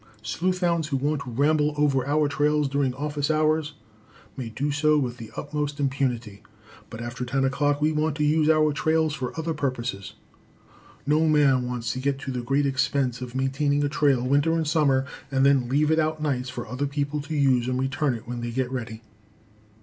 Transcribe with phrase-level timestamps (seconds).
[0.23, 3.73] Sleuth hounds who want to ramble over our trails during office hours
[4.35, 6.41] may do so with the utmost impunity,
[6.89, 10.13] but after ten o'clock we want to use our trails for other purposes.
[11.05, 14.67] No man wants to go to the great expense of maintaining a trail winter and
[14.67, 18.27] summer, and then leave it out nights for other people to use and return it
[18.27, 19.03] when they get ready.